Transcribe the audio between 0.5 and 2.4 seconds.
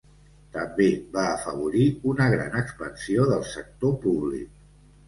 També va afavorir una